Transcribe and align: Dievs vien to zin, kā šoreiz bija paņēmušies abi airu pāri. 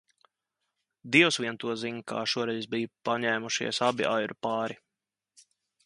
Dievs 1.15 1.37
vien 1.43 1.59
to 1.65 1.75
zin, 1.83 2.01
kā 2.13 2.23
šoreiz 2.33 2.69
bija 2.73 2.91
paņēmušies 3.11 3.83
abi 3.91 4.11
airu 4.15 4.41
pāri. 4.49 4.83